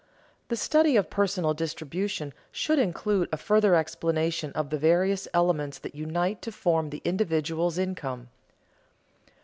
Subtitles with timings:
[0.49, 5.93] _The study of personal distribution should include a further explanation of the various elements that
[5.93, 8.29] unite to form the individual's income.